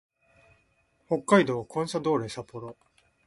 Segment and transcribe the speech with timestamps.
[1.07, 2.75] 北海道コンサドーレ札幌